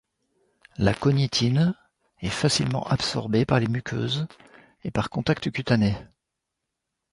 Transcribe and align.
L'aconitine 0.79 1.75
est 2.21 2.29
facilement 2.29 2.83
absorbée 2.87 3.45
par 3.45 3.59
les 3.59 3.67
muqueuses 3.67 4.25
et 4.83 4.89
par 4.89 5.11
contact 5.11 5.51
cutané. 5.51 5.95